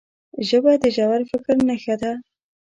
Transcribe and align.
ژبه 0.47 0.71
د 0.81 0.83
ژور 0.95 1.21
فکر 1.29 1.55
نښه 1.67 1.95
ده 2.01 2.11